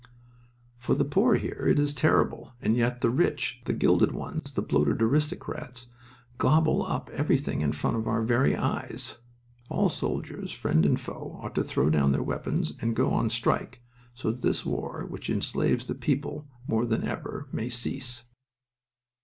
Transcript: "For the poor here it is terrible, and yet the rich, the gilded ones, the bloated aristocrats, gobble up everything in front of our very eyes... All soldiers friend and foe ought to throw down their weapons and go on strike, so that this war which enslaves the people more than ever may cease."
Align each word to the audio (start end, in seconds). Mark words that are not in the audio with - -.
"For 0.79 0.95
the 0.95 1.05
poor 1.05 1.35
here 1.35 1.67
it 1.69 1.77
is 1.77 1.93
terrible, 1.93 2.55
and 2.59 2.75
yet 2.75 3.01
the 3.01 3.11
rich, 3.11 3.61
the 3.65 3.73
gilded 3.73 4.13
ones, 4.13 4.51
the 4.51 4.63
bloated 4.63 4.99
aristocrats, 4.99 5.89
gobble 6.39 6.83
up 6.83 7.11
everything 7.11 7.61
in 7.61 7.71
front 7.71 7.95
of 7.95 8.07
our 8.07 8.23
very 8.23 8.55
eyes... 8.55 9.17
All 9.69 9.89
soldiers 9.89 10.51
friend 10.51 10.87
and 10.87 10.99
foe 10.99 11.37
ought 11.43 11.53
to 11.53 11.63
throw 11.63 11.91
down 11.91 12.13
their 12.13 12.23
weapons 12.23 12.73
and 12.81 12.95
go 12.95 13.11
on 13.11 13.29
strike, 13.29 13.83
so 14.15 14.31
that 14.31 14.41
this 14.41 14.65
war 14.65 15.05
which 15.05 15.29
enslaves 15.29 15.85
the 15.85 15.93
people 15.93 16.47
more 16.67 16.87
than 16.87 17.03
ever 17.03 17.45
may 17.53 17.69
cease." 17.69 18.23